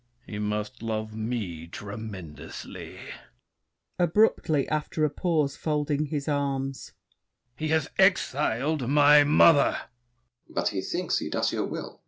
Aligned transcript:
He 0.25 0.39
must 0.39 0.81
love 0.81 1.13
me 1.15 1.67
tremendously! 1.67 2.97
[Abruptly, 3.99 4.67
after 4.67 5.05
a 5.05 5.11
pause, 5.11 5.55
folding 5.55 6.07
his 6.07 6.27
arms. 6.27 6.93
He 7.55 7.67
has 7.67 7.87
exiled 7.99 8.89
my 8.89 9.23
mother! 9.23 9.73
DUKE 9.77 9.77
DE 9.77 9.83
BELLEGARDE. 9.83 10.55
But 10.55 10.67
he 10.69 10.81
thinks 10.81 11.19
He 11.19 11.29
does 11.29 11.53
your 11.53 11.67
will. 11.67 11.99